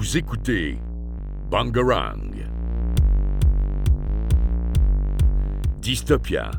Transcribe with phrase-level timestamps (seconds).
[0.00, 0.78] Vous écoutez
[1.50, 2.32] Bangarang.
[5.82, 6.50] Dystopia,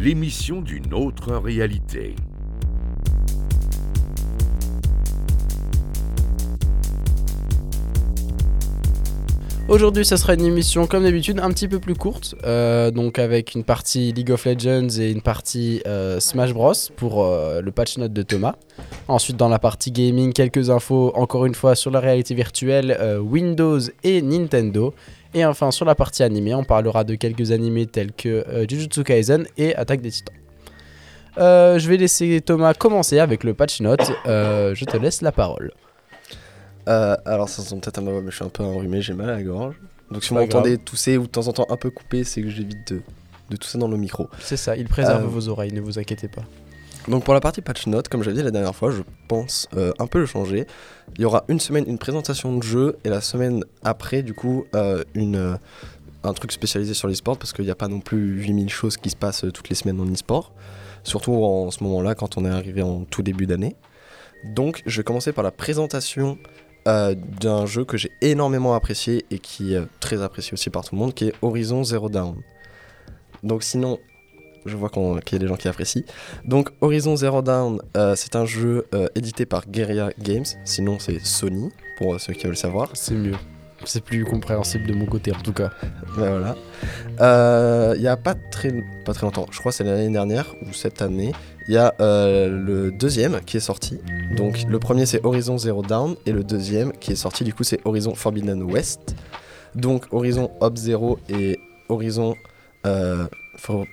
[0.00, 2.16] l'émission d'une autre réalité.
[9.68, 13.54] Aujourd'hui, ça sera une émission comme d'habitude un petit peu plus courte, euh, donc avec
[13.54, 17.98] une partie League of Legends et une partie euh, Smash Bros pour euh, le patch
[17.98, 18.54] note de Thomas.
[19.08, 23.78] Ensuite, dans la partie gaming, quelques infos encore une fois sur la réalité virtuelle, Windows
[24.04, 24.94] et Nintendo.
[25.34, 29.46] Et enfin, sur la partie animée, on parlera de quelques animés tels que Jujutsu Kaisen
[29.58, 30.34] et Attaque des Titans.
[31.36, 34.10] Je vais laisser Thomas commencer avec le patch note.
[34.24, 35.72] Je te laisse la parole.
[36.88, 39.02] Euh, alors ça se sent peut-être à ma voix, mais je suis un peu enrhumé,
[39.02, 39.76] j'ai mal à la gorge.
[40.10, 42.48] Donc si vous m'entendez tousser ou de temps en temps un peu couper, c'est que
[42.48, 43.02] j'évite de,
[43.50, 44.28] de tousser dans le micro.
[44.40, 46.42] C'est ça, il préserve Euh, vos oreilles, ne vous inquiétez pas.
[47.08, 49.92] Donc pour la partie patch note, comme j'avais dit la dernière fois, je pense euh,
[49.98, 50.66] un peu le changer.
[51.16, 54.64] Il y aura une semaine une présentation de jeu et la semaine après du coup
[55.14, 55.58] une,
[56.24, 59.08] un truc spécialisé sur l'e-sport parce qu'il n'y a pas non plus 8000 choses qui
[59.10, 60.52] se passent toutes les semaines en e-sport.
[61.02, 63.76] Surtout en ce moment-là quand on est arrivé en tout début d'année.
[64.44, 66.36] Donc je vais commencer par la présentation
[66.86, 70.94] euh, d'un jeu que j'ai énormément apprécié et qui est très apprécié aussi par tout
[70.94, 72.36] le monde qui est Horizon Zero Dawn.
[73.42, 73.98] Donc sinon,
[74.64, 76.02] je vois qu'il y a des gens qui apprécient.
[76.44, 81.18] Donc Horizon Zero Dawn, euh, c'est un jeu euh, édité par Guerrilla Games, sinon c'est
[81.24, 82.90] Sony, pour ceux qui veulent savoir.
[82.94, 83.36] C'est mieux.
[83.84, 85.70] C'est plus compréhensible de mon côté en tout cas.
[86.16, 86.54] Ben
[87.16, 87.94] voilà.
[87.96, 88.72] Il y a pas très,
[89.04, 91.32] pas très longtemps, je crois que c'est l'année dernière ou cette année,
[91.68, 93.98] il y a euh, le deuxième qui est sorti.
[94.36, 97.62] Donc le premier c'est Horizon Zero Dawn et le deuxième qui est sorti du coup
[97.64, 99.14] c'est Horizon Forbidden West.
[99.74, 102.34] Donc Horizon Hop Zero et Horizon
[102.86, 103.84] euh, For-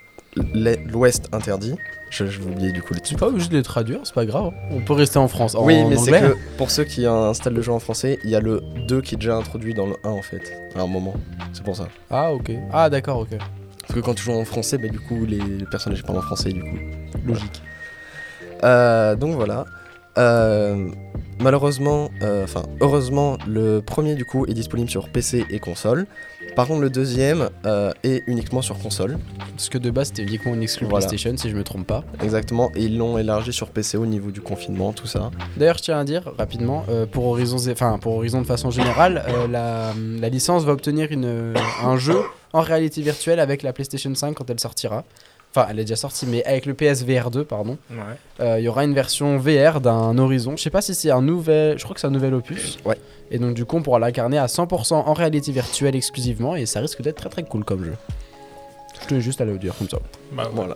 [0.54, 1.76] l'E- l'Ouest interdit.
[2.12, 4.14] Je, je vais oublier du coup les Je suis pas obligé de les traduire, c'est
[4.14, 4.52] pas grave.
[4.72, 5.56] On peut rester en France.
[5.60, 8.40] Oui, mais c'est que pour ceux qui installent le jeu en français, il y a
[8.40, 10.42] le 2 qui est déjà introduit dans le 1 en fait,
[10.76, 11.14] à un moment.
[11.52, 11.88] C'est pour ça.
[12.10, 12.52] Ah, ok.
[12.72, 13.38] Ah, d'accord, ok.
[13.82, 16.22] Parce que quand tu joues en français, bah, du coup, les, les personnages parlent en
[16.22, 16.78] français, du coup.
[17.26, 17.62] Logique.
[18.66, 19.66] Euh, donc voilà.
[20.18, 20.88] Euh,
[21.40, 26.08] malheureusement, euh, enfin, heureusement, le premier, du coup, est disponible sur PC et console.
[26.56, 27.50] Par contre, le deuxième
[28.04, 29.18] est uniquement sur console.
[29.52, 31.06] Parce que de base, c'était uniquement une exclu Voilà.
[31.06, 32.06] PlayStation, si je me trompe pas.
[32.24, 32.72] Exactement.
[32.76, 35.32] Et ils l'ont élargi sur PC au niveau du confinement, tout ça.
[35.58, 39.92] D'ailleurs, je tiens à dire rapidement, pour Horizon, enfin pour Horizon de façon générale, la,
[40.20, 42.22] la licence va obtenir une, un jeu
[42.54, 45.04] en réalité virtuelle avec la PlayStation 5 quand elle sortira.
[45.58, 47.78] Enfin, elle est déjà sortie, mais avec le PSVR 2, pardon.
[47.90, 47.98] Ouais.
[48.42, 50.58] Euh, Il y aura une version VR d'un Horizon.
[50.58, 51.78] Je sais pas si c'est un nouvel.
[51.80, 52.78] Je crois que c'est un nouvel opus.
[52.84, 52.98] Ouais.
[53.32, 56.56] Et donc, du coup, on pourra l'incarner à 100% en réalité virtuelle exclusivement.
[56.58, 57.94] Et ça risque d'être très très cool comme jeu.
[59.02, 59.98] Je tenais juste à le dire comme ça.
[60.34, 60.76] Bah, Voilà.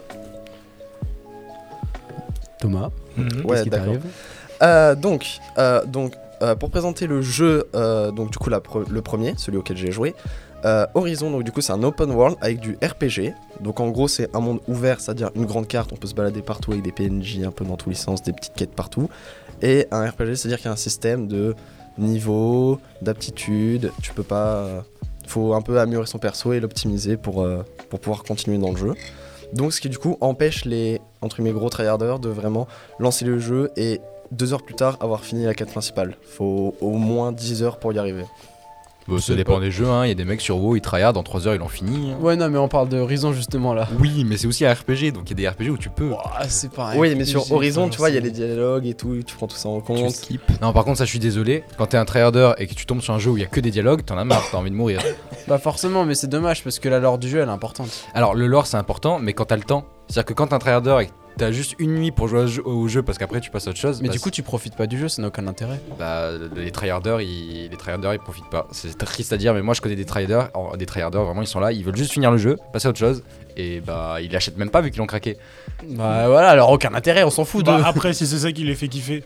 [2.59, 3.27] Thomas, Mhm.
[3.45, 3.85] Ouais, qu'est-ce qui d'accord.
[3.85, 4.05] t'arrive?
[4.61, 5.25] Euh, donc,
[5.57, 9.33] euh, donc euh, pour présenter le jeu, euh, donc du coup la pre- le premier,
[9.37, 10.13] celui auquel j'ai joué,
[10.65, 13.33] euh, Horizon, donc du coup c'est un open world avec du RPG.
[13.61, 16.41] Donc en gros c'est un monde ouvert, c'est-à-dire une grande carte, on peut se balader
[16.41, 19.09] partout avec des PNJ un peu dans tous les sens, des petites quêtes partout.
[19.61, 21.55] Et un RPG, c'est-à-dire qu'il y a un système de
[21.97, 24.55] niveau, d'aptitude, tu peux pas...
[24.55, 24.81] euh,
[25.27, 28.77] faut un peu améliorer son perso et l'optimiser pour, euh, pour pouvoir continuer dans le
[28.77, 28.93] jeu.
[29.53, 32.67] Donc ce qui du coup empêche les entre guillemets gros tryharders de vraiment
[32.99, 33.99] lancer le jeu et
[34.31, 36.17] deux heures plus tard avoir fini la quête principale.
[36.21, 38.25] Faut au moins 10 heures pour y arriver.
[39.09, 40.05] Bon, ça dépend des jeux, hein.
[40.05, 42.11] il y a des mecs sur WoW, ils tryhard, dans 3 heures ils l'ont fini.
[42.11, 42.17] hein.
[42.21, 43.87] Ouais, non, mais on parle de Horizon justement là.
[43.99, 46.09] Oui, mais c'est aussi un RPG, donc il y a des RPG où tu peux.
[46.09, 48.93] Ouah, c'est pas oui, mais sur Horizon, tu vois, il y a les dialogues et
[48.93, 50.11] tout, tu prends tout ça en Tu compte.
[50.11, 50.41] skip.
[50.61, 51.63] Non, par contre, ça, je suis désolé.
[51.77, 53.47] Quand t'es un tryharder et que tu tombes sur un jeu où il y a
[53.47, 55.01] que des dialogues, t'en as marre, t'as envie de mourir.
[55.47, 57.89] Bah, forcément, mais c'est dommage parce que la lore du jeu elle est importante.
[58.13, 60.59] Alors, le lore, c'est important, mais quand t'as le temps, c'est-à-dire que quand t'es un
[60.59, 63.67] tryharder et que t'as juste une nuit pour jouer au jeu, parce qu'après tu passes
[63.67, 65.47] à autre chose, Mais bah, du coup, tu profites pas du jeu, ça n'a aucun
[65.47, 65.79] intérêt.
[65.97, 68.67] bah, les tryharders, ils, les tryharders, ils profitent pas.
[68.71, 71.59] C'est triste à dire, mais moi je connais des tryharders, des tryharders vraiment, ils sont
[71.59, 73.23] là, ils veulent juste finir le jeu, passer à autre chose,
[73.57, 75.37] et bah, ils l'achètent même pas vu qu'ils l'ont craqué.
[75.87, 77.71] Bah voilà, alors aucun intérêt, on s'en fout de.
[77.71, 79.23] Bah, après, si c'est ça qui les fait kiffer,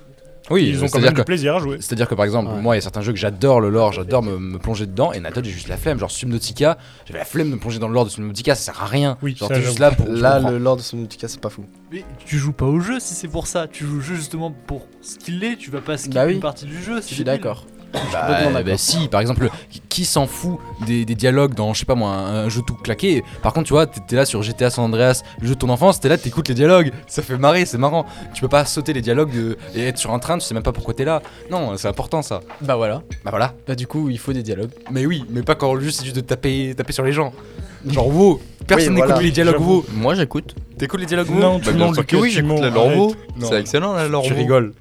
[0.50, 1.78] Oui, ils ont quand même que du plaisir à jouer.
[1.80, 2.62] C'est-à-dire que par exemple, Ouais.
[2.62, 5.14] moi il y a certains jeux que j'adore le lore, j'adore me, me plonger dedans,
[5.14, 7.88] et Nathan j'ai juste la flemme, genre Subnautica, j'avais la flemme de me plonger dans
[7.88, 9.18] le lore de Subnautica, ça sert à rien.
[9.22, 10.06] Oui, genre t'es juste là pour.
[10.06, 11.66] tu Là, le Lord de Subnautica, c'est pas fou.
[11.92, 13.68] Mais tu joues pas au jeu si c'est pour ça.
[13.68, 15.56] Tu joues au jeu justement pour ce qu'il est.
[15.56, 16.34] Tu vas pas skipper Bah oui.
[16.34, 16.98] une partie du jeu.
[17.02, 17.66] Je suis d'accord.
[18.12, 20.58] Bah, bah si, par exemple, qui, qui s'en fout
[20.88, 23.24] des, des dialogues dans, je sais pas moi, un, un jeu tout claqué?
[23.42, 26.00] Par contre, tu vois, t'es là sur GTA San Andreas, le jeu de ton enfance,
[26.00, 28.06] t'es là, t'écoutes les dialogues, ça fait marrer, c'est marrant.
[28.34, 30.64] Tu peux pas sauter les dialogues de- et être sur un train, tu sais même
[30.64, 31.22] pas pourquoi t'es là.
[31.52, 32.42] Non, c'est important ça.
[32.62, 33.04] Bah voilà.
[33.24, 33.54] Bah voilà.
[33.68, 34.72] Bah du coup, il faut des dialogues.
[34.92, 37.32] Mais oui, mais pas quand le jeu c'est juste de taper, taper sur les gens.
[37.88, 39.60] Genre WoW, personne Oui, n'écoute voilà, les dialogues.
[39.62, 39.86] WoW.
[39.94, 40.56] Moi j'écoute.
[40.78, 43.48] T'écoutes les dialogues WoW Non, tout Bah, le bien monde, que oui, j'écoute la.
[43.48, 44.74] C'est excellent la lore Tu rigoles.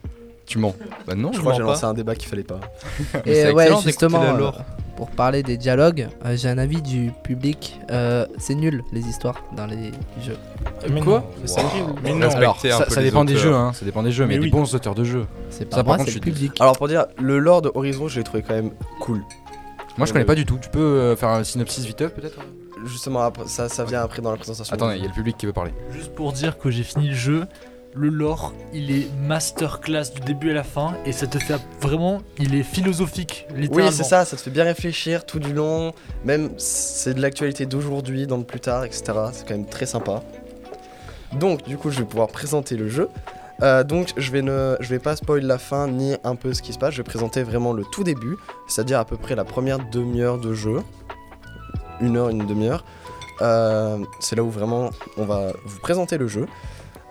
[0.47, 0.75] Tu mens.
[1.07, 2.61] Bah non, Je Je crois que j'ai lancé un débat qu'il fallait pas.
[3.27, 4.51] Et ouais, justement, la euh,
[4.97, 7.79] pour parler des dialogues, euh, j'ai un avis du public.
[7.91, 9.93] Euh, c'est nul les histoires dans les
[10.23, 10.37] jeux.
[10.91, 11.47] Mais Quoi non.
[11.47, 11.95] C'est horrible.
[12.03, 12.29] Mais non.
[12.31, 13.73] Alors, Respecter un ça, peu ça les dépend des jeux, hein.
[13.73, 14.51] Ça dépend des jeux, mais, oui.
[14.51, 15.27] bons auteurs de jeux.
[15.51, 16.61] C'est Ça, pas par moi, contre, le suis public.
[16.61, 19.23] Alors pour dire, le lore de Horizon, je l'ai trouvé quand même cool.
[19.97, 20.59] Moi, je connais pas du tout.
[20.61, 22.39] Tu peux faire un synopsis vite peut-être
[22.85, 24.75] Justement, après, ça, ça vient après dans la présentation.
[24.75, 25.73] Attendez, il y a le public qui veut parler.
[25.93, 27.47] Juste pour dire que j'ai fini le jeu,
[27.95, 32.23] le lore, il est masterclass du début à la fin et ça te fait vraiment,
[32.39, 33.91] il est philosophique, littéralement.
[33.91, 35.93] Oui, c'est ça, ça te fait bien réfléchir tout du long.
[36.25, 39.03] Même c'est de l'actualité d'aujourd'hui, dans le plus tard, etc.
[39.33, 40.23] C'est quand même très sympa.
[41.35, 43.09] Donc, du coup, je vais pouvoir présenter le jeu.
[43.63, 46.63] Euh, donc, je vais, ne, je vais pas spoil la fin ni un peu ce
[46.63, 46.95] qui se passe.
[46.95, 48.37] Je vais présenter vraiment le tout début,
[48.69, 50.81] c'est-à-dire à peu près la première demi-heure de jeu.
[52.01, 52.85] Une heure, une demi-heure.
[53.41, 56.47] Euh, c'est là où vraiment on va vous présenter le jeu.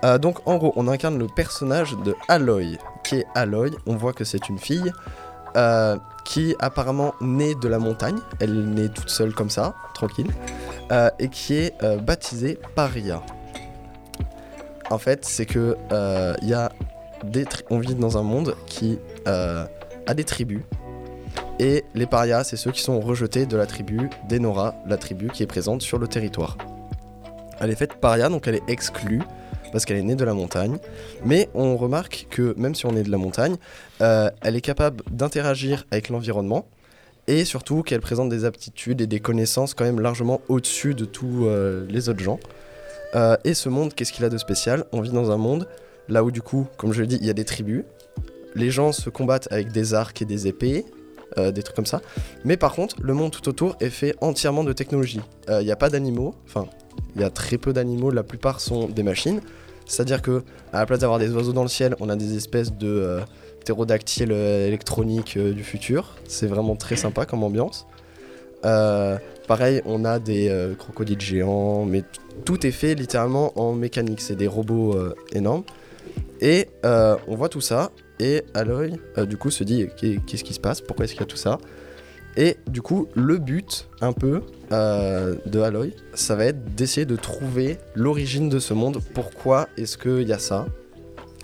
[0.03, 3.71] Euh, donc, en gros, on incarne le personnage de Aloy, qui est Aloy.
[3.85, 4.91] On voit que c'est une fille.
[5.55, 10.29] euh, qui apparemment naît de la montagne, elle naît toute seule comme ça, tranquille,
[10.91, 13.21] euh, et qui est baptisée Paria.
[14.89, 15.75] En fait, c'est que
[16.41, 16.71] y a
[17.23, 20.61] des on vit dans un monde qui a des tribus,
[21.59, 25.43] et les parias, c'est ceux qui sont rejetés de la tribu d'Enora, la tribu qui
[25.43, 26.57] est présente sur le territoire.
[27.59, 29.21] Elle est faite paria, donc elle est exclue
[29.71, 30.77] parce qu'elle est née de la montagne.
[31.25, 33.55] Mais on remarque que même si on est de la montagne,
[34.01, 36.67] euh, elle est capable d'interagir avec l'environnement
[37.27, 41.45] et surtout qu'elle présente des aptitudes et des connaissances quand même largement au-dessus de tous
[41.45, 42.39] euh, les autres gens.
[43.15, 44.85] Euh, et ce monde, qu'est-ce qu'il a de spécial?
[44.91, 45.67] On vit dans un monde
[46.09, 47.83] là où du coup, comme je l'ai dit, il y a des tribus.
[48.55, 50.85] Les gens se combattent avec des arcs et des épées,
[51.37, 52.01] des trucs comme ça.
[52.43, 55.21] Mais par contre, le monde tout autour est fait entièrement de technologie.
[55.47, 56.67] Il n'y a pas d'animaux, enfin,
[57.15, 59.41] il y a très peu d'animaux, la plupart sont des machines.
[59.85, 62.71] C'est-à-dire que à la place d'avoir des oiseaux dans le ciel, on a des espèces
[62.73, 63.19] de euh,
[63.61, 66.15] ptérodactyles euh, électroniques euh, du futur.
[66.27, 67.87] C'est vraiment très sympa comme ambiance.
[68.63, 69.17] Euh,
[69.47, 72.03] pareil, on a des crocodiles géants, mais
[72.45, 74.21] tout est fait littéralement en mécanique.
[74.21, 74.95] C'est des robots
[75.33, 75.63] énormes.
[76.41, 80.53] Et on voit tout ça, et Aloy, euh, du coup, se dit Qu'est- qu'est-ce qui
[80.53, 80.79] se passe?
[80.79, 81.57] Pourquoi est-ce qu'il y a tout ça?
[82.37, 87.15] Et du coup, le but, un peu, euh, de Aloy, ça va être d'essayer de
[87.17, 88.99] trouver l'origine de ce monde.
[89.13, 90.65] Pourquoi est-ce qu'il y a ça?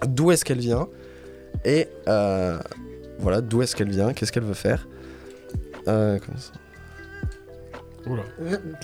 [0.07, 0.87] D'où est-ce qu'elle vient?
[1.65, 2.57] Et euh,
[3.19, 4.13] voilà, d'où est-ce qu'elle vient?
[4.13, 4.87] Qu'est-ce qu'elle veut faire?
[5.87, 6.51] Euh, comme ça?
[8.05, 8.23] Oula.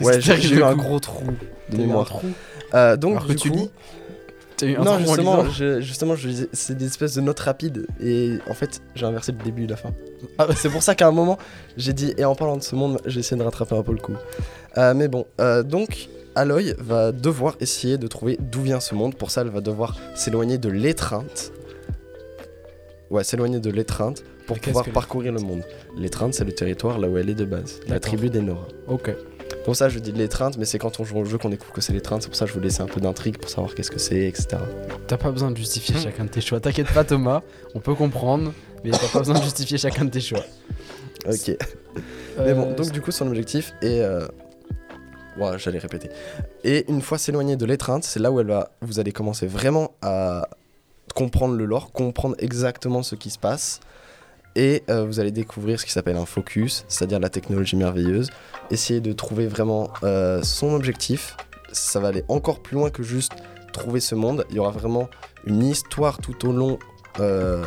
[0.02, 1.28] Ouais, j'ai eu un gros trou
[1.70, 2.08] de mémoire.
[2.08, 2.28] trou
[2.74, 3.72] Euh, donc, Alors que du tu coup, lis
[4.64, 8.38] T'as eu un non, justement, je, justement, je c'est des espèces de notes rapides et
[8.50, 9.92] en fait, j'ai inversé le début et la fin.
[10.38, 10.48] Ah.
[10.56, 11.38] c'est pour ça qu'à un moment,
[11.76, 14.00] j'ai dit et en parlant de ce monde, j'ai essayé de rattraper un peu le
[14.00, 14.16] coup.
[14.78, 19.16] Euh, mais bon, euh, donc Aloy va devoir essayer de trouver d'où vient ce monde.
[19.16, 21.52] Pour ça, elle va devoir s'éloigner de l'étreinte.
[23.10, 25.64] Ouais, s'éloigner de l'étreinte pour pouvoir parcourir le monde.
[25.98, 28.68] L'étreinte, c'est le territoire là où elle est de base, la tribu d'Enora.
[28.88, 29.14] Ok.
[29.64, 31.80] Pour ça, je dis l'étreinte, mais c'est quand on joue au jeu qu'on découvre que
[31.82, 32.22] c'est l'étreinte.
[32.22, 34.28] C'est pour ça que je vous laisse un peu d'intrigue pour savoir qu'est-ce que c'est,
[34.28, 34.58] etc.
[35.08, 36.60] T'as pas besoin de justifier chacun de tes choix.
[36.60, 37.42] T'inquiète pas, Thomas.
[37.74, 40.44] On peut comprendre, mais t'as pas besoin de justifier chacun de tes choix.
[41.26, 41.56] Ok.
[42.46, 44.02] Mais bon, Euh, donc du coup, son objectif est.
[44.02, 44.28] Euh...
[45.40, 46.10] Ouais, j'allais répéter.
[46.64, 48.72] Et une fois s'éloigné de l'étreinte, c'est là où elle va.
[48.82, 50.50] Vous allez commencer vraiment à
[51.16, 53.80] comprendre le lore, comprendre exactement ce qui se passe.
[54.56, 58.30] Et euh, vous allez découvrir ce qui s'appelle un focus, c'est-à-dire la technologie merveilleuse.
[58.70, 61.36] Essayer de trouver vraiment euh, son objectif.
[61.72, 63.34] Ça va aller encore plus loin que juste
[63.72, 64.46] trouver ce monde.
[64.52, 65.10] Il y aura vraiment
[65.46, 66.78] une histoire tout au long.
[67.20, 67.64] euh,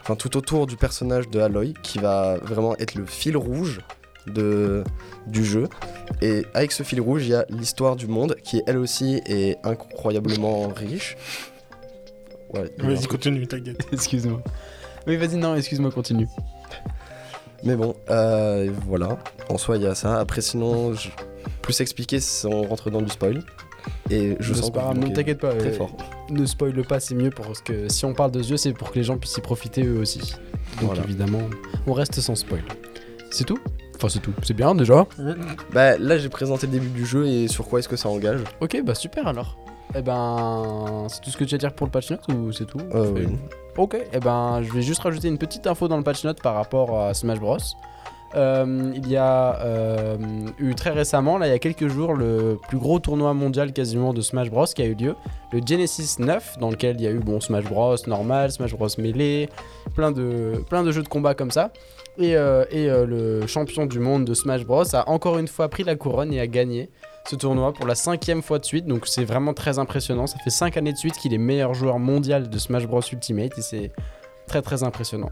[0.00, 3.80] Enfin, tout autour du personnage de Aloy, qui va vraiment être le fil rouge
[4.26, 4.82] de,
[5.28, 5.68] du jeu.
[6.20, 9.58] Et avec ce fil rouge, il y a l'histoire du monde, qui elle aussi est
[9.64, 11.16] incroyablement riche.
[12.52, 13.86] Ouais, Vas-y, continue, t'inquiète.
[13.92, 14.42] Excuse-moi.
[15.06, 16.28] Oui, vas-y, non, excuse-moi, continue.
[17.64, 19.18] Mais bon, euh, voilà.
[19.48, 20.18] En soi, il y a ça.
[20.18, 21.10] Après, sinon, je-
[21.60, 23.42] plus expliquer, si on rentre dans du spoil.
[24.10, 25.54] Et je Ne sens pas ne t'inquiète pas.
[25.54, 25.96] Très euh, fort.
[26.30, 28.90] Ne spoil pas, c'est mieux parce que si on parle de ce jeu, c'est pour
[28.92, 30.20] que les gens puissent y profiter eux aussi.
[30.80, 31.02] Donc Voilà.
[31.04, 31.40] évidemment,
[31.86, 32.62] on reste sans spoil.
[33.30, 33.58] C'est tout?
[33.96, 34.32] Enfin, c'est tout.
[34.42, 35.06] C'est bien déjà.
[35.72, 38.40] Bah, là, j'ai présenté le début du jeu et sur quoi est-ce que ça engage.
[38.60, 39.56] Ok, bah super alors.
[39.94, 42.52] Eh ben, c'est tout ce que tu as à dire pour le patch note ou
[42.52, 42.80] c'est tout?
[42.94, 43.26] Euh, oui.
[43.76, 46.54] Ok, et ben je vais juste rajouter une petite info dans le patch note par
[46.54, 47.58] rapport à Smash Bros.
[48.34, 50.16] Euh, il y a euh,
[50.58, 54.14] eu très récemment, là il y a quelques jours, le plus gros tournoi mondial quasiment
[54.14, 55.14] de Smash Bros qui a eu lieu,
[55.52, 58.88] le Genesis 9, dans lequel il y a eu bon Smash Bros normal, Smash Bros
[58.98, 59.48] melee,
[59.94, 61.72] plein de, plein de jeux de combat comme ça.
[62.18, 65.82] Et, euh, et, le champion du monde de Smash Bros a encore une fois pris
[65.82, 66.90] la couronne et a gagné.
[67.24, 70.26] Ce tournoi pour la cinquième fois de suite, donc c'est vraiment très impressionnant.
[70.26, 73.56] Ça fait cinq années de suite qu'il est meilleur joueur mondial de Smash Bros Ultimate
[73.58, 73.92] et c'est
[74.46, 75.30] très très impressionnant.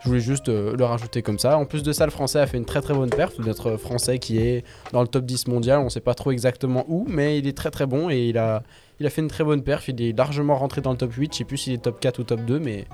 [0.00, 1.58] Je voulais juste euh, le rajouter comme ça.
[1.58, 3.36] En plus de ça, le français a fait une très très bonne perf.
[3.38, 7.04] Notre français qui est dans le top 10 mondial, on sait pas trop exactement où,
[7.08, 8.62] mais il est très très bon et il a,
[9.00, 9.88] il a fait une très bonne perf.
[9.88, 11.32] Il est largement rentré dans le top 8.
[11.32, 12.84] Je sais plus s'il est top 4 ou top 2, mais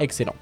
[0.00, 0.34] excellent.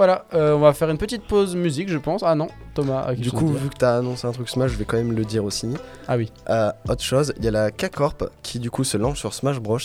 [0.00, 2.22] Voilà, euh, on va faire une petite pause musique, je pense.
[2.24, 4.86] Ah non, Thomas a Du coup, vu que t'as annoncé un truc Smash, je vais
[4.86, 5.74] quand même le dire aussi.
[6.08, 6.32] Ah oui.
[6.48, 9.60] Euh, autre chose, il y a la K-Corp qui du coup se lance sur Smash
[9.60, 9.76] Bros.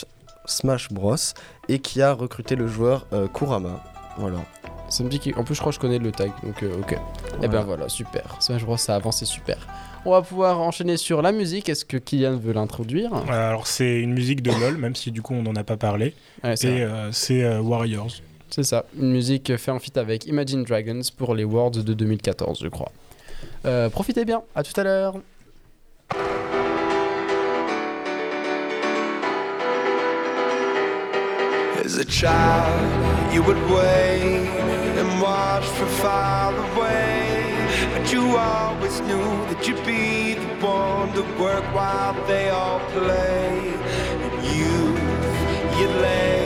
[0.46, 1.18] Smash Bros.
[1.68, 3.84] et qui a recruté le joueur euh, Kurama.
[4.18, 4.38] Voilà.
[4.88, 6.98] Ça me dit qu'en plus je crois que je connais le tag, donc euh, ok.
[7.44, 8.38] Et ben voilà, super.
[8.40, 9.68] Smash Bros ça avance, c'est super.
[10.06, 11.68] On va pouvoir enchaîner sur la musique.
[11.68, 13.12] Est-ce que Kylian veut l'introduire?
[13.28, 16.14] Alors c'est une musique de LoL, même si du coup on n'en a pas parlé.
[16.42, 16.94] Ouais, c'est Et vrai.
[16.94, 18.08] euh, c'est euh, Warriors.
[18.50, 22.60] C'est ça, une musique fait en feat avec Imagine Dragons pour les Worlds de 2014,
[22.62, 22.92] je crois.
[23.66, 25.16] Euh, profitez bien, à tout à l'heure.
[31.84, 34.48] As a child, you would wait
[34.98, 37.54] and watch from far away.
[37.94, 43.74] But you always knew that you'd be the one to work while they all play.
[44.24, 44.98] And you,
[45.78, 46.45] you lay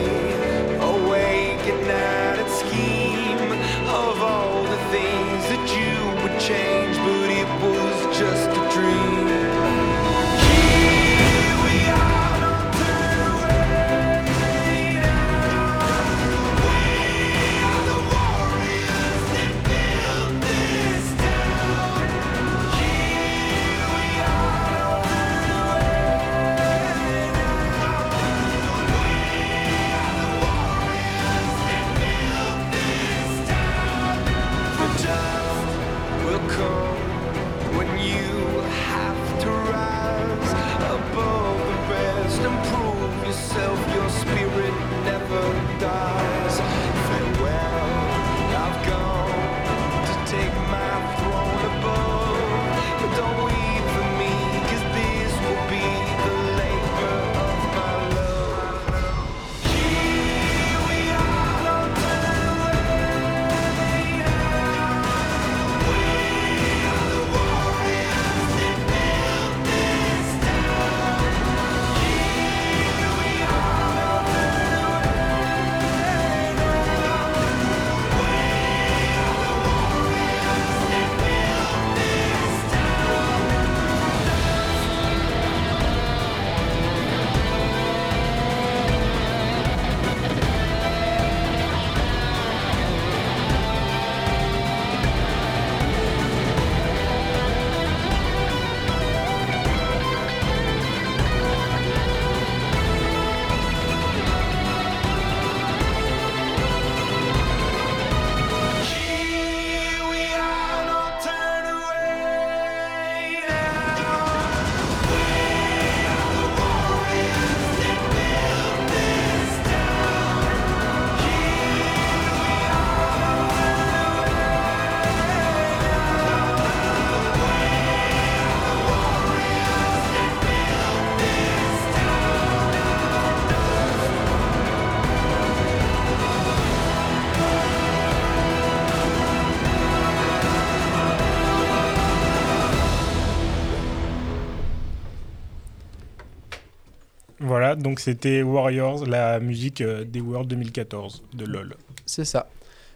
[147.69, 151.75] Voilà, donc c'était Warriors, la musique euh, des Worlds 2014 de LoL.
[152.07, 152.47] C'est ça.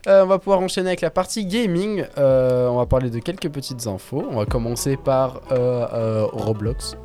[0.08, 2.04] Euh, on va pouvoir enchaîner avec la partie gaming.
[2.18, 4.26] Euh, on va parler de quelques petites infos.
[4.32, 6.98] On va commencer par euh, euh, Roblox.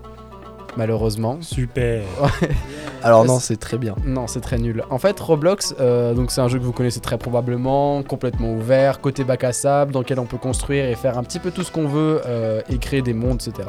[0.79, 1.37] Malheureusement.
[1.43, 2.05] Super.
[3.03, 3.97] Alors non, c'est- c'est très bien.
[4.07, 4.83] Non, c'est très nul.
[4.89, 9.01] En fait, Roblox, euh, donc c'est un jeu que vous connaissez très probablement, complètement ouvert,
[9.03, 11.63] côté bac à sable, dans lequel on peut construire et faire un petit peu tout
[11.65, 13.69] ce qu'on veut euh, et créer des mondes, etc.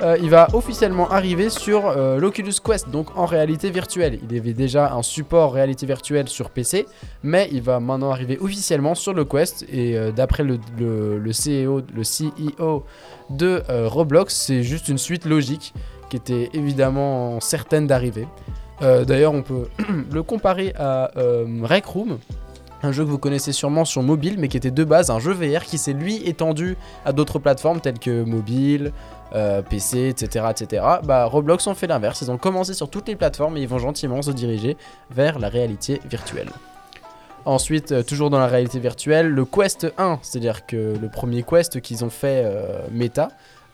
[0.00, 4.20] Euh, il va officiellement arriver sur euh, l'Oculus Quest, donc en réalité virtuelle.
[4.22, 6.86] Il y avait déjà un support réalité virtuelle sur PC,
[7.24, 9.64] mais il va maintenant arriver officiellement sur le Quest.
[9.72, 12.84] Et euh, d'après le, CEO, le CEO
[13.30, 15.74] de euh, Roblox, c'est juste une suite logique
[16.10, 18.26] qui était évidemment certaine d'arriver.
[18.80, 19.66] D'ailleurs, on peut
[20.12, 21.10] le comparer à
[21.62, 22.18] Rec Room,
[22.82, 25.32] un jeu que vous connaissez sûrement sur mobile, mais qui était de base un jeu
[25.32, 28.92] VR qui s'est lui étendu à d'autres plateformes telles que mobile,
[29.68, 30.82] PC, etc., etc.
[31.04, 32.22] Bah, Roblox ont fait l'inverse.
[32.22, 34.76] Ils ont commencé sur toutes les plateformes et ils vont gentiment se diriger
[35.10, 36.48] vers la réalité virtuelle.
[37.48, 41.80] Ensuite, euh, toujours dans la réalité virtuelle, le Quest 1, c'est-à-dire que le premier Quest
[41.80, 43.28] qu'ils ont fait euh, méta,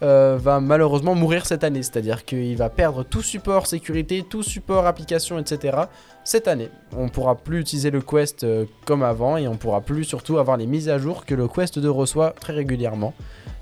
[0.05, 1.83] euh, va malheureusement mourir cette année.
[1.83, 5.79] C'est-à-dire qu'il va perdre tout support sécurité, tout support application, etc.
[6.25, 6.69] cette année.
[6.95, 10.59] On pourra plus utiliser le Quest euh, comme avant et on pourra plus surtout avoir
[10.59, 13.15] les mises à jour que le Quest 2 reçoit très régulièrement.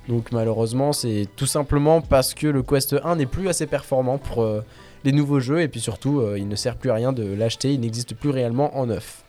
[0.08, 4.42] Donc malheureusement, c'est tout simplement parce que le Quest 1 n'est plus assez performant pour
[4.42, 4.64] euh,
[5.04, 7.80] les nouveaux jeux et puis surtout, il ne sert plus à rien de l'acheter, il
[7.80, 9.21] n'existe plus réellement en neuf.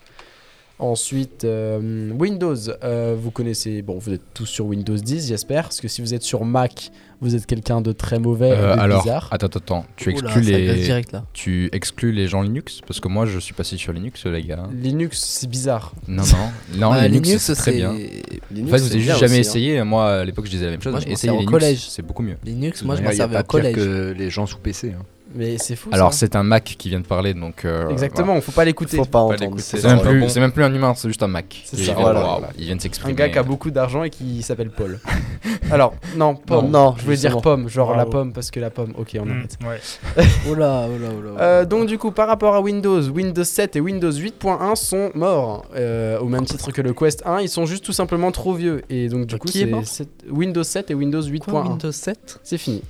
[0.79, 5.79] Ensuite, euh, Windows, euh, vous connaissez, bon, vous êtes tous sur Windows 10, j'espère, parce
[5.79, 8.79] que si vous êtes sur Mac, vous êtes quelqu'un de très mauvais et Euh, de
[8.81, 9.29] alors, bizarre.
[9.31, 9.85] attends, attends, attends.
[9.95, 11.25] Tu exclus les, direct là.
[11.31, 12.81] tu exclus les gens Linux?
[12.85, 14.67] Parce que moi je suis passé sur Linux les gars.
[14.73, 15.93] Linux, c'est bizarre.
[16.07, 17.93] Non non, non Bah, Linux, c'est très bien.
[17.93, 19.51] Linux, En fait, vous c'est avez bien juste jamais aussi, hein.
[19.61, 19.83] essayé.
[19.83, 20.91] Moi, à l'époque, je disais la même chose.
[20.91, 21.85] Moi, je m'en Essayez Linux, collège.
[21.87, 22.35] c'est beaucoup mieux.
[22.43, 23.75] Linux, moi je m'en servais au collège.
[23.75, 24.93] que les gens sous PC.
[24.99, 25.03] hein.
[25.35, 25.89] Mais c'est fou.
[25.91, 27.65] Alors, c'est un Mac qui vient de parler, donc.
[27.65, 28.97] euh, Exactement, faut pas l'écouter.
[28.97, 29.41] Faut pas Pas entendre.
[29.41, 29.63] l'écouter.
[29.63, 30.29] C'est Ça même, plus- bon.
[30.29, 31.61] c'est même plus un humain, c'est juste un Mac.
[31.65, 32.19] C'est ça, il vient, voilà.
[32.21, 33.13] voilà, il vient de Un s'exprimer.
[33.15, 34.99] gars qui a beaucoup d'argent et qui s'appelle Paul.
[35.71, 36.69] Alors, non, pomme.
[36.69, 37.41] Non, je voulais dire justement.
[37.41, 38.11] pomme, genre la Bravo.
[38.11, 39.57] pomme, parce que la pomme, ok, on Mm, arrête.
[39.67, 40.23] ouais.
[40.51, 41.31] Oula, oula, oula.
[41.31, 41.41] oula.
[41.41, 45.65] Euh, donc du coup, par rapport à Windows, Windows 7 et Windows 8.1 sont morts.
[45.75, 48.81] Euh, au même titre que le Quest 1, ils sont juste tout simplement trop vieux.
[48.89, 51.39] Et donc du coup, Qui est c'est mort c'est Windows 7 et Windows 8.1.
[51.51, 52.83] Quoi, Windows 7 C'est fini.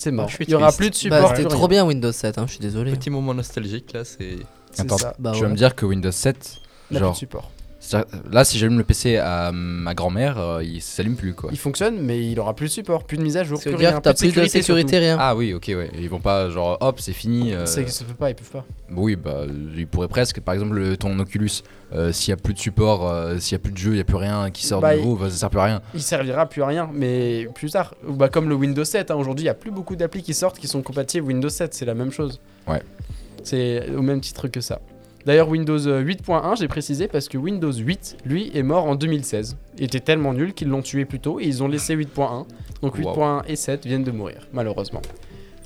[0.00, 0.28] C'est mort.
[0.30, 1.20] Ah, suis Il y aura plus de support.
[1.20, 2.90] Bah, c'était trop bien Windows 7, hein, je suis désolé.
[2.92, 4.38] Petit moment nostalgique là, c'est.
[4.78, 5.14] Attends, ça.
[5.18, 5.52] Bah tu vas ouais.
[5.52, 6.56] me dire que Windows 7,
[6.90, 7.12] Il n'a plus genre.
[7.12, 7.50] de support.
[8.30, 11.50] Là, si j'allume le PC à ma grand-mère, euh, il s'allume plus quoi.
[11.52, 13.72] Il fonctionne, mais il aura plus de support, plus de mise à jour, Ça plus
[13.72, 15.16] veut dire rien, t'as plus de sécurité, rien.
[15.20, 15.90] Ah oui, ok, ouais.
[15.98, 17.52] Ils vont pas genre hop, c'est fini.
[17.52, 18.64] euh, Ça peut pas, ils peuvent pas.
[18.94, 19.42] Oui, bah,
[19.76, 20.40] ils pourraient presque.
[20.40, 21.50] Par exemple, le- ton Oculus,
[21.94, 23.96] euh, s'il y a plus de support, euh, s'il y a plus de jeu, il
[23.98, 25.82] y a plus rien qui sort Bah, de nouveau, bah, ça sert plus à rien.
[25.94, 27.94] Il servira plus à rien, mais plus tard.
[28.08, 30.58] Bah, comme le Windows 7, hein, aujourd'hui, il y a plus beaucoup d'applis qui sortent
[30.58, 32.40] qui sont compatibles Windows 7, c'est la même chose.
[32.68, 32.82] Ouais.
[33.42, 34.80] C'est au même titre que ça.
[35.26, 39.56] D'ailleurs, Windows euh, 8.1, j'ai précisé parce que Windows 8, lui, est mort en 2016.
[39.78, 42.46] Il était tellement nul qu'ils l'ont tué plus tôt et ils ont laissé 8.1.
[42.82, 43.14] Donc Wow.
[43.14, 45.02] 8.1 et 7 viennent de mourir, malheureusement.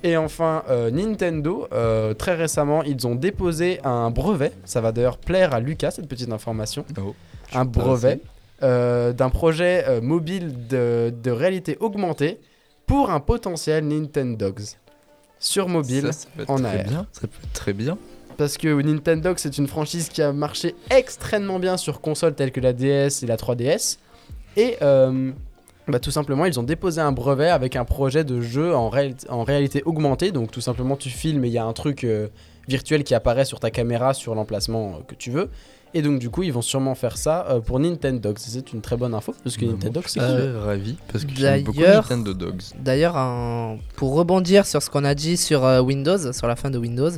[0.03, 4.53] Et enfin, euh, Nintendo, euh, très récemment, ils ont déposé un brevet.
[4.65, 6.85] Ça va d'ailleurs plaire à Lucas, cette petite information.
[7.01, 7.15] Oh,
[7.55, 8.21] un brevet
[8.63, 12.39] euh, d'un projet euh, mobile de, de réalité augmentée
[12.87, 14.77] pour un potentiel Nintendogs
[15.38, 16.03] sur mobile.
[16.07, 16.85] Ça, ça peut être en très AR.
[16.85, 17.07] bien.
[17.12, 17.97] Ça peut être très bien.
[18.37, 22.61] Parce que Nintendo, c'est une franchise qui a marché extrêmement bien sur consoles telles que
[22.61, 23.99] la DS et la 3DS.
[24.57, 25.31] Et euh,
[25.88, 29.14] bah, tout simplement, ils ont déposé un brevet avec un projet de jeu en, réal-
[29.29, 30.31] en réalité augmentée.
[30.33, 32.29] Donc tout simplement, tu filmes et il y a un truc euh,
[32.68, 35.51] virtuel qui apparaît sur ta caméra sur l'emplacement euh, que tu veux.
[35.97, 38.33] Et donc du coup, ils vont sûrement faire ça euh, pour Nintendo.
[38.37, 41.62] C'est une très bonne info parce que Bah, Nintendo, c'est Euh, ravi parce que j'aime
[41.62, 42.62] beaucoup Nintendo Dogs.
[42.81, 43.14] D'ailleurs,
[43.97, 47.11] pour rebondir sur ce qu'on a dit sur euh, Windows, sur la fin de Windows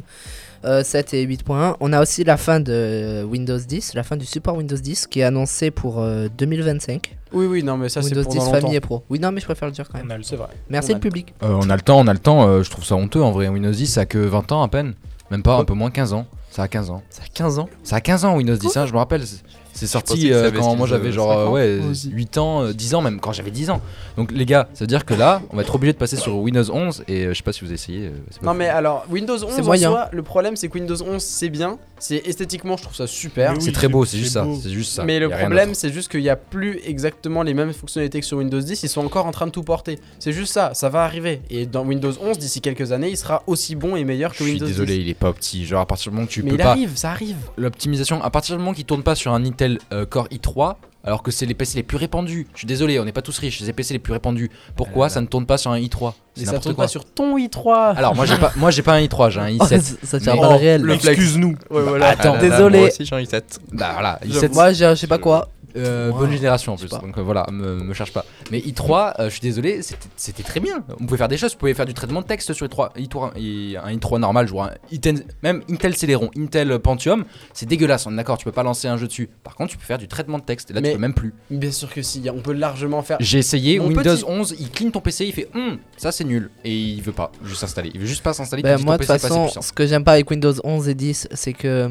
[0.67, 4.27] euh, 7 et 8.1, on a aussi la fin de Windows 10, la fin du
[4.27, 7.17] support Windows 10 qui est annoncée pour euh, 2025.
[7.33, 8.61] Oui, oui, non, mais ça c'est Windows pour 10 dans longtemps.
[8.61, 9.03] Famille et Pro.
[9.11, 10.07] Oui, non, mais je préfère le dire quand même.
[10.09, 10.49] On a le C'est vrai.
[10.71, 11.35] Merci le public.
[11.43, 12.47] Euh, on a le temps, on a le temps.
[12.49, 13.49] euh, je trouve ça honteux en vrai.
[13.49, 14.95] Windows 10, ça a que 20 ans à peine.
[15.31, 16.27] Même pas, un peu moins 15 ans.
[16.51, 17.03] Ça a 15 ans.
[17.11, 17.69] Ça a 15 ans.
[17.83, 19.27] Ça a 15 ans Windows 10, hein, je me rappelle.
[19.27, 19.43] c'est-
[19.77, 21.53] C'est sorti euh, quand moi j'avais genre 5 euh, ans.
[21.53, 22.11] ouais, Moi aussi.
[22.11, 23.81] 8 ans, euh, 10 ans même, quand j'avais 10 ans.
[24.17, 26.37] Donc les gars, ça veut dire que là, on va être obligé de passer sur
[26.37, 28.07] Windows 11 et euh, je sais pas si vous essayez.
[28.07, 28.11] euh,
[28.43, 29.91] Non mais alors Windows 11 C'est en moyen.
[29.91, 33.53] soi, le problème c'est que Windows 11 c'est bien, c'est esthétiquement je trouve ça super.
[33.53, 34.47] Oui, c'est très beau, c'est juste ça.
[34.63, 35.05] C'est juste ça.
[35.05, 38.39] Mais le problème, c'est juste qu'il n'y a plus exactement les mêmes fonctionnalités que sur
[38.39, 38.83] Windows 10.
[38.83, 39.99] Ils sont encore en train de tout porter.
[40.19, 41.43] C'est juste ça, ça va arriver.
[41.51, 44.43] Et dans Windows 11, d'ici quelques années, il sera aussi bon et meilleur que je
[44.45, 45.01] suis Windows désolé, 10.
[45.03, 45.67] il est pas petit.
[45.67, 47.37] Genre à partir du moment que tu Mais peux il pas arrive, ça arrive.
[47.57, 51.23] l'optimisation, à partir du moment qu'il tourne pas sur un Intel euh, Core i3, alors
[51.23, 52.47] que c'est les PC les plus répandus.
[52.55, 54.51] Je suis désolé, on n'est pas tous riches, c'est les PC les plus répandus.
[54.77, 56.85] Pourquoi Euh, ça ne tourne pas sur un i3 Mais C'est ça tourne quoi.
[56.85, 57.95] pas sur ton i3.
[57.97, 59.81] Alors moi j'ai pas, moi j'ai pas un i3, j'ai un Oh, i7.
[59.81, 60.83] ça ça tient Mais- pas le réel.
[60.83, 61.55] le Excuse-nous.
[61.71, 62.09] Ouais, voilà.
[62.09, 62.79] Attends, Ah là là, désolé.
[62.81, 63.61] Moi aussi, j'en ai 7.
[63.73, 64.53] Bah voilà, Je- i7.
[64.55, 65.49] Moi, j'ai je sais pas quoi.
[65.77, 68.25] Euh, bonne génération en plus, donc euh, voilà, me, me cherche pas.
[68.51, 69.81] Mais i3, euh, je suis désolé,
[70.17, 70.85] c'était- très bien.
[71.01, 73.33] On pouvait faire des choses, vous pouvez faire du traitement de texte sur i3, i3
[73.37, 78.13] et un i3 normal, vois un Intel, même Intel Celeron, Intel Pentium, c'est dégueulasse, on
[78.13, 79.29] est d'accord, tu peux pas lancer un jeu dessus.
[79.43, 81.15] Par contre, tu peux faire du traitement de texte, et là Mais- tu peux même
[81.15, 81.35] plus.
[81.51, 83.17] Bien sûr que si, on peut largement faire.
[83.21, 86.25] J'ai essayé, Mon Windows petit- 11, il clean ton PC, il fait Hum, ça c'est
[86.25, 87.91] nul, et il veut pas juste s'installer.
[87.95, 88.63] Il veut juste pas s'installer.
[88.63, 91.53] Dis moi, de toute façon, ce que j'aime pas avec Windows 11 et 10, c'est
[91.53, 91.89] que.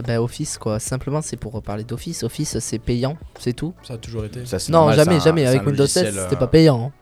[0.00, 0.78] Ben, Office, quoi.
[0.80, 2.22] Simplement, c'est pour parler d'Office.
[2.22, 3.74] Office, c'est payant, c'est tout.
[3.86, 4.46] Ça a toujours été.
[4.46, 5.46] Ça, c'est Non, normal, jamais, jamais.
[5.46, 6.86] Avec Windows 7, logiciel, c'était euh, pas payant.
[6.86, 6.92] hein.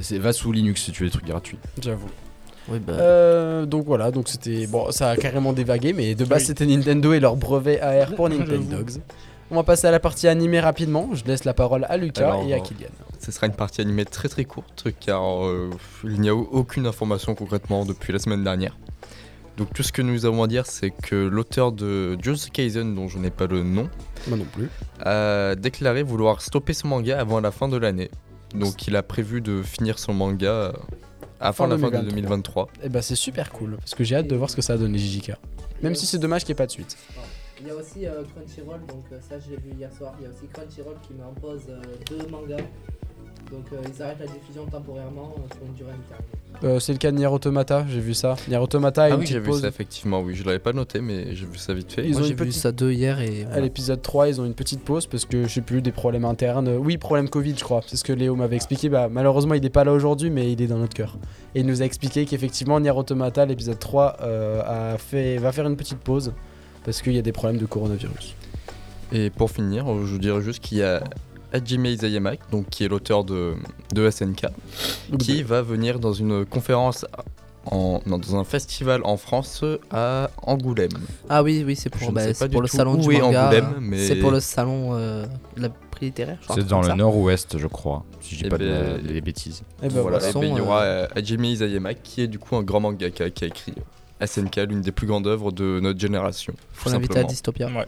[0.00, 1.58] c'est- Va sous Linux si tu veux des trucs gratuits.
[1.80, 2.08] J'avoue.
[2.68, 2.92] Oui, bah.
[2.94, 6.46] Euh, donc voilà, donc c'était bon, ça a carrément dévagué, mais de base Oui.
[6.46, 8.40] c'était Nintendo et leur brevet AR pour J'avoue.
[8.40, 9.00] Nintendogs.
[9.50, 11.10] On va passer à la partie animée rapidement.
[11.12, 12.88] Je laisse la parole à Lucas Alors, et à Kylian.
[13.20, 15.70] Ce sera une partie animée très très courte car euh,
[16.04, 18.76] il n'y a aucune information concrètement depuis la semaine dernière.
[19.56, 23.08] Donc tout ce que nous avons à dire c'est que l'auteur de Jujutsu Kaisen dont
[23.08, 23.88] je n'ai pas le nom
[24.26, 24.68] Moi non plus.
[25.00, 28.10] a déclaré vouloir stopper ce manga avant la fin de l'année.
[28.54, 30.72] Donc il a prévu de finir son manga euh,
[31.40, 32.10] avant Fin la fin de 2023.
[32.10, 32.68] 2023.
[32.84, 34.76] Et bah c'est super cool parce que j'ai hâte de voir ce que ça a
[34.78, 35.32] donné JJK.
[35.82, 36.96] Même si c'est dommage qu'il n'y ait pas de suite.
[37.60, 40.14] Il y a aussi euh, Crunchyroll, donc euh, ça je l'ai vu hier soir.
[40.18, 42.64] Il y a aussi Crunchyroll qui m'impose euh, deux mangas.
[43.50, 46.41] Donc euh, ils arrêtent la diffusion temporairement euh, pour une durée indéterminée.
[46.64, 48.36] Euh, c'est le cas de Nier Automata, j'ai vu ça.
[48.48, 49.62] Nier Automata a Ah une oui, j'ai vu pause.
[49.62, 52.04] ça effectivement, oui, je l'avais pas noté, mais j'ai vu ça vite fait.
[52.06, 53.46] Ils Moi ont j'ai vu ça deux hier et.
[53.52, 56.24] À l'épisode 3, ils ont une petite pause parce que je sais plus, des problèmes
[56.24, 56.68] internes.
[56.68, 57.80] Oui, problème Covid, je crois.
[57.86, 58.88] C'est ce que Léo m'avait expliqué.
[58.88, 61.16] Bah, malheureusement, il n'est pas là aujourd'hui, mais il est dans notre cœur.
[61.54, 65.38] Et il nous a expliqué qu'effectivement, Nier Automata, l'épisode 3, euh, a fait...
[65.38, 66.32] va faire une petite pause
[66.84, 68.34] parce qu'il y a des problèmes de coronavirus.
[69.12, 71.02] Et pour finir, je dirais juste qu'il y a
[71.52, 73.54] Hajime Isayama, donc qui est l'auteur de,
[73.94, 74.46] de SNK,
[75.18, 77.04] qui va venir dans une conférence
[77.66, 80.90] en, non, dans un festival en France à Angoulême.
[81.28, 83.44] Ah oui, oui, c'est pour, bah, pour le salon du manga.
[83.46, 86.56] Angoulême, euh, mais- C'est pour le salon euh, de la prix littéraire, je crois.
[86.56, 89.62] C'est dans le nord-ouest, je crois, si je dis Eh pas de- ben, des bêtises.
[89.82, 90.28] Et ben voilà, voilà.
[90.28, 92.62] et Son, ben, il y euh, aura euh, Hajime Isayama, qui est du coup un
[92.64, 93.74] grand mangaka qui a écrit
[94.20, 96.54] SNK, l'une des plus grandes œuvres de notre génération.
[96.72, 97.24] Faut l'inviter à.
[97.24, 97.66] Dystopia.
[97.68, 97.86] Ouais.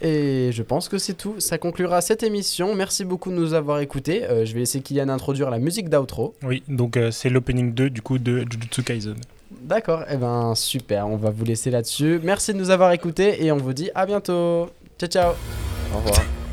[0.00, 1.40] Et je pense que c'est tout.
[1.40, 2.74] Ça conclura cette émission.
[2.74, 4.24] Merci beaucoup de nous avoir écoutés.
[4.24, 6.34] Euh, je vais laisser Kylian introduire la musique d'outro.
[6.42, 9.16] Oui, donc euh, c'est l'opening 2 du coup de Jujutsu Kaisen.
[9.62, 12.20] D'accord, et ben super, on va vous laisser là-dessus.
[12.22, 14.68] Merci de nous avoir écoutés et on vous dit à bientôt.
[14.98, 15.32] Ciao ciao
[15.92, 16.47] Au revoir.